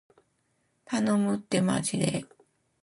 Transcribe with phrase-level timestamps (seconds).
[0.85, 2.25] 頼むってーまじで